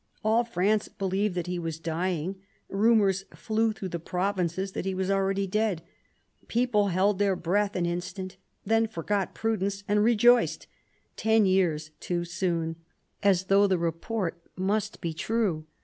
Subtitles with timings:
[0.23, 2.37] All France believed that he was dying;
[2.69, 5.83] rumours flew through the provinces that he was already dead.
[6.47, 8.35] People held their breath an instant,
[8.65, 10.65] then forgot prudence and rejoiced,
[11.17, 12.77] ten years too soon,
[13.21, 15.67] as though the report must be true.